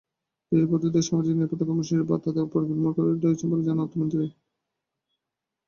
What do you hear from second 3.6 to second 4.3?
জানান অর্থমন্ত্রী।